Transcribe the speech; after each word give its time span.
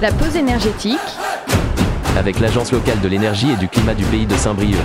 La 0.00 0.12
pause 0.12 0.36
énergétique 0.36 0.96
avec 2.16 2.38
l'Agence 2.38 2.70
locale 2.70 3.00
de 3.00 3.08
l'énergie 3.08 3.50
et 3.50 3.56
du 3.56 3.66
climat 3.66 3.96
du 3.96 4.04
pays 4.04 4.26
de 4.26 4.34
Saint-Brieuc. 4.36 4.78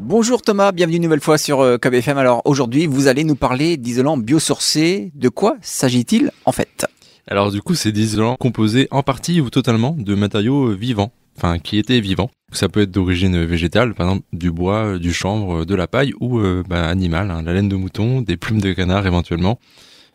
Bonjour 0.00 0.42
Thomas, 0.42 0.72
bienvenue 0.72 0.96
une 0.96 1.04
nouvelle 1.04 1.20
fois 1.20 1.38
sur 1.38 1.60
euh, 1.60 1.78
KBFM. 1.78 2.18
Alors 2.18 2.42
aujourd'hui, 2.44 2.88
vous 2.88 3.06
allez 3.06 3.22
nous 3.22 3.36
parler 3.36 3.76
d'isolants 3.76 4.16
biosourcés. 4.16 5.12
De 5.14 5.28
quoi 5.28 5.56
s'agit-il 5.60 6.32
en 6.44 6.50
fait? 6.50 6.88
Alors 7.28 7.52
du 7.52 7.62
coup, 7.62 7.76
c'est 7.76 7.92
des 7.92 8.02
isolants 8.02 8.34
composés 8.34 8.88
en 8.90 9.04
partie 9.04 9.40
ou 9.40 9.48
totalement 9.48 9.94
de 9.96 10.16
matériaux 10.16 10.72
vivants, 10.72 11.12
enfin 11.38 11.60
qui 11.60 11.78
étaient 11.78 12.00
vivants. 12.00 12.32
Ça 12.50 12.68
peut 12.68 12.80
être 12.80 12.90
d'origine 12.90 13.44
végétale, 13.44 13.94
par 13.94 14.08
exemple 14.08 14.26
du 14.32 14.50
bois, 14.50 14.98
du 14.98 15.12
chanvre, 15.12 15.64
de 15.64 15.74
la 15.76 15.86
paille 15.86 16.14
ou 16.18 16.40
euh, 16.40 16.64
bah, 16.68 16.88
animal, 16.88 17.30
hein, 17.30 17.42
la 17.42 17.52
laine 17.52 17.68
de 17.68 17.76
mouton, 17.76 18.22
des 18.22 18.36
plumes 18.36 18.60
de 18.60 18.72
canard 18.72 19.06
éventuellement. 19.06 19.60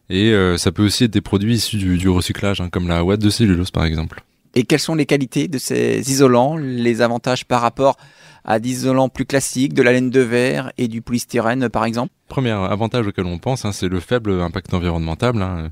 Et 0.09 0.31
euh, 0.31 0.57
ça 0.57 0.71
peut 0.71 0.83
aussi 0.83 1.05
être 1.05 1.11
des 1.11 1.21
produits 1.21 1.55
issus 1.55 1.77
du, 1.77 2.09
recyclage, 2.09 2.61
hein, 2.61 2.69
comme 2.69 2.87
la 2.87 3.03
ouate 3.03 3.19
de 3.19 3.29
cellulose 3.29 3.71
par 3.71 3.85
exemple. 3.85 4.23
Et 4.55 4.63
quelles 4.63 4.79
sont 4.79 4.95
les 4.95 5.05
qualités 5.05 5.47
de 5.47 5.57
ces 5.57 5.99
isolants, 6.11 6.57
les 6.57 7.01
avantages 7.01 7.45
par 7.45 7.61
rapport 7.61 7.95
à 8.43 8.59
des 8.59 8.69
isolants 8.69 9.07
plus 9.07 9.25
classiques, 9.25 9.73
de 9.73 9.81
la 9.81 9.93
laine 9.93 10.09
de 10.09 10.19
verre 10.19 10.73
et 10.77 10.87
du 10.87 11.01
polystyrène 11.01 11.69
par 11.69 11.85
exemple? 11.85 12.11
Premier 12.27 12.51
avantage 12.51 13.07
auquel 13.07 13.25
on 13.25 13.37
pense, 13.37 13.63
hein, 13.63 13.71
c'est 13.71 13.87
le 13.87 13.99
faible 13.99 14.41
impact 14.41 14.73
environnemental. 14.73 15.41
Hein. 15.41 15.71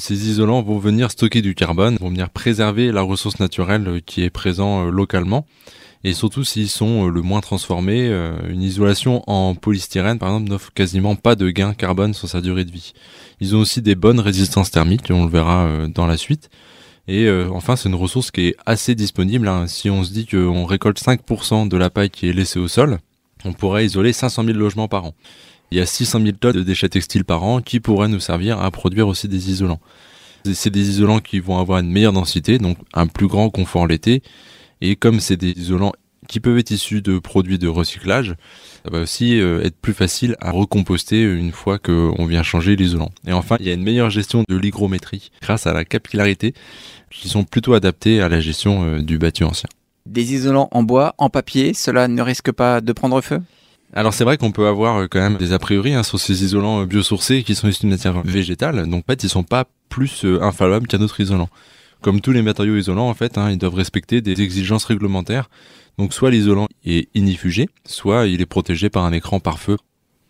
Ces 0.00 0.28
isolants 0.28 0.62
vont 0.62 0.78
venir 0.78 1.10
stocker 1.10 1.42
du 1.42 1.54
carbone, 1.56 1.96
vont 2.00 2.08
venir 2.08 2.30
préserver 2.30 2.92
la 2.92 3.02
ressource 3.02 3.40
naturelle 3.40 4.00
qui 4.06 4.22
est 4.22 4.30
présente 4.30 4.86
euh, 4.86 4.90
localement. 4.90 5.44
Et 6.04 6.12
surtout 6.12 6.44
s'ils 6.44 6.68
sont 6.68 7.06
euh, 7.06 7.10
le 7.10 7.22
moins 7.22 7.40
transformés, 7.40 8.08
euh, 8.08 8.36
une 8.48 8.62
isolation 8.62 9.22
en 9.26 9.54
polystyrène 9.54 10.18
par 10.18 10.28
exemple 10.30 10.48
n'offre 10.48 10.72
quasiment 10.72 11.16
pas 11.16 11.34
de 11.34 11.50
gain 11.50 11.74
carbone 11.74 12.14
sur 12.14 12.28
sa 12.28 12.40
durée 12.40 12.64
de 12.64 12.70
vie. 12.70 12.92
Ils 13.40 13.56
ont 13.56 13.60
aussi 13.60 13.82
des 13.82 13.94
bonnes 13.94 14.20
résistances 14.20 14.70
thermiques, 14.70 15.10
on 15.10 15.24
le 15.24 15.30
verra 15.30 15.88
dans 15.88 16.06
la 16.06 16.16
suite. 16.16 16.50
Et 17.08 17.24
euh, 17.24 17.48
enfin, 17.50 17.74
c'est 17.74 17.88
une 17.88 17.94
ressource 17.94 18.30
qui 18.30 18.48
est 18.48 18.56
assez 18.66 18.94
disponible. 18.94 19.48
Hein. 19.48 19.66
Si 19.66 19.88
on 19.88 20.04
se 20.04 20.12
dit 20.12 20.26
qu'on 20.26 20.66
récolte 20.66 21.00
5% 21.00 21.66
de 21.66 21.76
la 21.76 21.88
paille 21.88 22.10
qui 22.10 22.28
est 22.28 22.34
laissée 22.34 22.58
au 22.58 22.68
sol, 22.68 22.98
on 23.46 23.54
pourrait 23.54 23.86
isoler 23.86 24.12
500 24.12 24.44
000 24.44 24.58
logements 24.58 24.88
par 24.88 25.06
an. 25.06 25.14
Il 25.70 25.78
y 25.78 25.80
a 25.80 25.86
600 25.86 26.20
000 26.20 26.32
tonnes 26.32 26.52
de 26.52 26.62
déchets 26.62 26.90
textiles 26.90 27.24
par 27.24 27.42
an 27.42 27.62
qui 27.62 27.80
pourraient 27.80 28.08
nous 28.08 28.20
servir 28.20 28.60
à 28.60 28.70
produire 28.70 29.08
aussi 29.08 29.26
des 29.26 29.50
isolants. 29.50 29.80
C'est 30.52 30.70
des 30.70 30.88
isolants 30.88 31.20
qui 31.20 31.40
vont 31.40 31.58
avoir 31.58 31.78
une 31.78 31.90
meilleure 31.90 32.12
densité, 32.12 32.58
donc 32.58 32.76
un 32.92 33.06
plus 33.06 33.26
grand 33.26 33.50
confort 33.50 33.86
l'été. 33.86 34.22
Et 34.80 34.96
comme 34.96 35.20
c'est 35.20 35.36
des 35.36 35.50
isolants 35.50 35.92
qui 36.28 36.40
peuvent 36.40 36.58
être 36.58 36.70
issus 36.70 37.00
de 37.00 37.18
produits 37.18 37.58
de 37.58 37.68
recyclage, 37.68 38.34
ça 38.84 38.90
va 38.90 39.00
aussi 39.00 39.40
euh, 39.40 39.64
être 39.64 39.76
plus 39.76 39.94
facile 39.94 40.36
à 40.40 40.50
recomposter 40.50 41.22
une 41.22 41.52
fois 41.52 41.78
qu'on 41.78 42.26
vient 42.26 42.42
changer 42.42 42.76
l'isolant. 42.76 43.10
Et 43.26 43.32
enfin, 43.32 43.56
il 43.60 43.66
y 43.66 43.70
a 43.70 43.74
une 43.74 43.82
meilleure 43.82 44.10
gestion 44.10 44.44
de 44.48 44.56
l'hygrométrie 44.56 45.30
grâce 45.40 45.66
à 45.66 45.72
la 45.72 45.84
capillarité 45.84 46.54
qui 47.10 47.28
sont 47.28 47.44
plutôt 47.44 47.72
adaptés 47.74 48.20
à 48.20 48.28
la 48.28 48.40
gestion 48.40 48.84
euh, 48.84 48.98
du 49.00 49.18
bâti 49.18 49.42
ancien. 49.42 49.68
Des 50.06 50.34
isolants 50.34 50.68
en 50.70 50.82
bois, 50.82 51.14
en 51.18 51.30
papier, 51.30 51.74
cela 51.74 52.08
ne 52.08 52.22
risque 52.22 52.52
pas 52.52 52.80
de 52.80 52.92
prendre 52.92 53.20
feu? 53.20 53.40
Alors 53.94 54.12
c'est 54.12 54.24
vrai 54.24 54.36
qu'on 54.36 54.52
peut 54.52 54.66
avoir 54.66 54.98
euh, 54.98 55.06
quand 55.10 55.20
même 55.20 55.38
des 55.38 55.54
a 55.54 55.58
priori 55.58 55.94
hein, 55.94 56.02
sur 56.02 56.20
ces 56.20 56.44
isolants 56.44 56.84
biosourcés 56.84 57.42
qui 57.42 57.54
sont 57.54 57.68
issus 57.68 57.86
de 57.86 57.90
matière 57.90 58.20
végétale, 58.22 58.86
donc 58.88 59.04
en 59.04 59.12
fait 59.12 59.24
ils 59.24 59.30
sont 59.30 59.44
pas 59.44 59.64
plus 59.88 60.26
infallibles 60.42 60.86
qu'un 60.86 61.00
autre 61.00 61.20
isolant. 61.20 61.48
Comme 62.00 62.20
tous 62.20 62.32
les 62.32 62.42
matériaux 62.42 62.76
isolants 62.76 63.08
en 63.08 63.14
fait, 63.14 63.38
hein, 63.38 63.50
ils 63.50 63.58
doivent 63.58 63.74
respecter 63.74 64.20
des 64.20 64.40
exigences 64.40 64.84
réglementaires 64.84 65.48
donc 65.98 66.14
soit 66.14 66.30
l'isolant 66.30 66.68
est 66.86 67.08
inifugé, 67.14 67.68
soit 67.84 68.26
il 68.26 68.40
est 68.40 68.46
protégé 68.46 68.88
par 68.88 69.04
un 69.04 69.12
écran 69.12 69.40
pare-feu. 69.40 69.76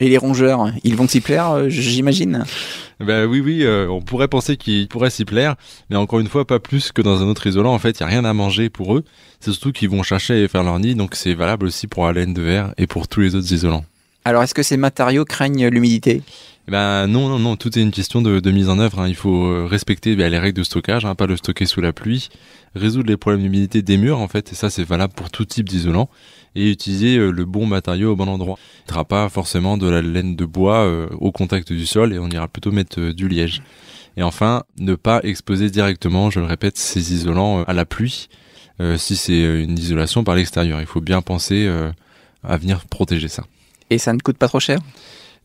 Et 0.01 0.09
les 0.09 0.17
rongeurs, 0.17 0.71
ils 0.85 0.97
vont 0.97 1.09
s'y 1.09 1.21
plaire, 1.21 1.51
euh, 1.51 1.69
j'imagine? 1.69 2.45
Ben 3.01 3.27
oui, 3.27 3.41
oui, 3.41 3.65
euh, 3.65 3.89
on 3.89 4.01
pourrait 4.01 4.29
penser 4.29 4.57
qu'ils 4.57 4.87
pourraient 4.87 5.11
s'y 5.11 5.25
plaire, 5.25 5.57
mais 5.91 5.97
encore 5.97 6.21
une 6.21 6.29
fois, 6.29 6.47
pas 6.47 6.61
plus 6.61 6.93
que 6.93 7.03
dans 7.03 7.21
un 7.21 7.27
autre 7.27 7.47
isolant. 7.49 7.75
En 7.75 7.81
fait, 7.81 7.99
il 7.99 8.03
n'y 8.03 8.07
a 8.07 8.09
rien 8.09 8.25
à 8.25 8.33
manger 8.33 8.71
pour 8.71 8.97
eux. 8.97 9.05
C'est 9.41 9.51
surtout 9.51 9.73
qu'ils 9.73 9.91
vont 9.91 10.05
chercher 10.05 10.43
à 10.45 10.49
faire 10.49 10.63
leur 10.63 10.79
nid, 10.79 10.95
donc 10.95 11.17
c'est 11.17 11.35
valable 11.35 11.67
aussi 11.67 11.89
pour 11.89 12.07
la 12.07 12.13
laine 12.13 12.33
de 12.33 12.43
verre 12.43 12.73
et 12.79 12.87
pour 12.87 13.09
tous 13.09 13.21
les 13.21 13.35
autres 13.35 13.53
isolants. 13.53 13.85
Alors, 14.25 14.43
est-ce 14.43 14.55
que 14.55 14.63
ces 14.63 14.77
matériaux 14.77 15.25
craignent 15.25 15.67
l'humidité? 15.67 16.23
Eh 16.69 16.71
ben 16.71 17.07
non, 17.07 17.31
non, 17.31 17.39
non, 17.39 17.57
tout 17.57 17.79
est 17.79 17.83
une 17.83 17.91
question 17.91 18.21
de, 18.21 18.51
mise 18.51 18.69
en 18.69 18.79
œuvre. 18.79 19.01
Hein. 19.01 19.09
Il 19.09 19.15
faut 19.15 19.47
euh, 19.47 19.65
respecter 19.65 20.15
ben, 20.17 20.31
les 20.31 20.39
règles 20.39 20.59
de 20.59 20.63
stockage, 20.63 21.07
hein, 21.07 21.15
pas 21.15 21.25
le 21.25 21.39
stocker 21.39 21.65
sous 21.65 21.81
la 21.81 21.95
pluie, 21.95 22.29
résoudre 22.75 23.09
les 23.09 23.17
problèmes 23.17 23.41
d'humidité 23.41 23.81
des 23.81 23.97
murs 23.97 24.21
en 24.21 24.29
fait, 24.29 24.53
et 24.53 24.55
ça 24.55 24.69
c'est 24.69 24.85
valable 24.85 25.15
pour 25.15 25.31
tout 25.31 25.47
type 25.47 25.67
d'isolant, 25.67 26.11
et 26.55 26.71
utiliser 26.71 27.17
euh, 27.17 27.31
le 27.31 27.47
bon 27.47 27.65
matériau 27.65 28.13
au 28.13 28.17
bon 28.17 28.29
endroit. 28.29 28.59
Il 28.87 28.95
ne 28.95 29.03
pas 29.03 29.31
forcément 29.31 29.79
de 29.79 29.89
la 29.89 30.03
laine 30.03 30.37
de 30.37 30.45
bois 30.45 30.85
euh, 30.85 31.09
au 31.13 31.33
contact 31.33 31.73
du 31.73 31.87
sol, 31.87 32.13
et 32.13 32.19
on 32.19 32.29
ira 32.29 32.49
plutôt 32.49 32.71
mettre 32.71 33.01
du 33.13 33.29
liège. 33.29 33.63
Et 34.19 34.23
enfin, 34.23 34.65
ne 34.79 34.95
pas 34.95 35.21
exposer 35.23 35.71
directement, 35.71 36.29
je 36.29 36.39
le 36.39 36.47
répète, 36.47 36.77
ces 36.77 37.15
isolants 37.15 37.63
à 37.63 37.73
la 37.73 37.87
pluie, 37.87 38.29
si 38.97 39.17
c'est 39.17 39.63
une 39.63 39.79
isolation 39.79 40.23
par 40.25 40.35
l'extérieur. 40.35 40.81
Il 40.81 40.87
faut 40.87 41.01
bien 41.01 41.23
penser 41.23 41.71
à 42.43 42.57
venir 42.57 42.85
protéger 42.87 43.29
ça. 43.29 43.45
Et 43.91 43.99
ça 43.99 44.13
ne 44.13 44.19
coûte 44.19 44.37
pas 44.37 44.49
trop 44.49 44.59
cher? 44.59 44.81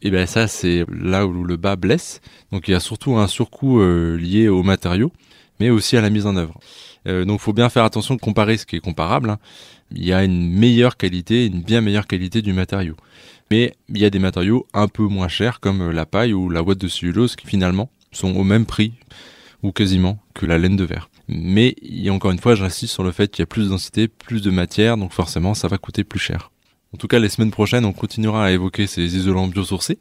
Et 0.01 0.11
bien 0.11 0.25
ça 0.25 0.47
c'est 0.47 0.85
là 0.89 1.25
où 1.25 1.43
le 1.43 1.57
bas 1.57 1.75
blesse. 1.75 2.21
Donc 2.51 2.67
il 2.67 2.71
y 2.71 2.73
a 2.75 2.79
surtout 2.79 3.17
un 3.17 3.27
surcoût 3.27 3.81
euh, 3.81 4.17
lié 4.17 4.47
aux 4.47 4.63
matériaux, 4.63 5.11
mais 5.59 5.69
aussi 5.69 5.97
à 5.97 6.01
la 6.01 6.09
mise 6.09 6.25
en 6.25 6.35
œuvre. 6.35 6.59
Euh, 7.07 7.25
donc 7.25 7.39
faut 7.39 7.53
bien 7.53 7.69
faire 7.69 7.83
attention 7.83 8.15
de 8.15 8.19
comparer 8.19 8.57
ce 8.57 8.65
qui 8.65 8.75
est 8.75 8.81
comparable. 8.81 9.29
Hein. 9.29 9.39
Il 9.91 10.05
y 10.05 10.13
a 10.13 10.23
une 10.23 10.49
meilleure 10.49 10.97
qualité, 10.97 11.45
une 11.45 11.61
bien 11.61 11.81
meilleure 11.81 12.07
qualité 12.07 12.41
du 12.41 12.53
matériau. 12.53 12.95
Mais 13.51 13.73
il 13.89 13.99
y 13.99 14.05
a 14.05 14.09
des 14.09 14.19
matériaux 14.19 14.65
un 14.73 14.87
peu 14.87 15.03
moins 15.03 15.27
chers 15.27 15.59
comme 15.59 15.91
la 15.91 16.05
paille 16.05 16.33
ou 16.33 16.49
la 16.49 16.63
ouate 16.63 16.79
de 16.79 16.87
cellulose 16.87 17.35
qui 17.35 17.45
finalement 17.45 17.89
sont 18.11 18.35
au 18.35 18.43
même 18.43 18.65
prix 18.65 18.93
ou 19.61 19.71
quasiment 19.71 20.19
que 20.33 20.45
la 20.45 20.57
laine 20.57 20.75
de 20.75 20.83
verre. 20.83 21.09
Mais 21.27 21.75
encore 22.09 22.31
une 22.31 22.39
fois, 22.39 22.55
j'insiste 22.55 22.93
sur 22.93 23.03
le 23.03 23.11
fait 23.11 23.29
qu'il 23.29 23.41
y 23.41 23.43
a 23.43 23.47
plus 23.47 23.65
de 23.65 23.69
densité, 23.69 24.07
plus 24.07 24.41
de 24.41 24.51
matière, 24.51 24.97
donc 24.97 25.13
forcément 25.13 25.53
ça 25.53 25.67
va 25.67 25.77
coûter 25.77 26.03
plus 26.03 26.19
cher. 26.19 26.51
En 26.93 26.97
tout 26.97 27.07
cas, 27.07 27.19
les 27.19 27.29
semaines 27.29 27.51
prochaines, 27.51 27.85
on 27.85 27.93
continuera 27.93 28.45
à 28.45 28.51
évoquer 28.51 28.87
ces 28.87 29.15
isolants 29.15 29.47
biosourcés 29.47 29.97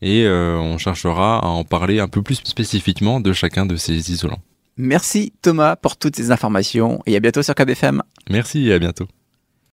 et 0.00 0.24
euh, 0.24 0.56
on 0.56 0.76
cherchera 0.78 1.38
à 1.38 1.46
en 1.46 1.64
parler 1.64 2.00
un 2.00 2.08
peu 2.08 2.22
plus 2.22 2.40
spécifiquement 2.44 3.20
de 3.20 3.32
chacun 3.32 3.64
de 3.66 3.76
ces 3.76 4.10
isolants. 4.10 4.40
Merci 4.76 5.32
Thomas 5.42 5.76
pour 5.76 5.96
toutes 5.96 6.16
ces 6.16 6.30
informations 6.30 7.00
et 7.06 7.14
à 7.16 7.20
bientôt 7.20 7.42
sur 7.42 7.54
KBFM. 7.54 8.02
Merci 8.30 8.68
et 8.68 8.72
à 8.72 8.78
bientôt. 8.78 9.06